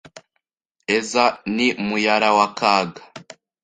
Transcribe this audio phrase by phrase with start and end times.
[0.97, 1.25] eza
[1.55, 3.01] ni muyara wa Kaga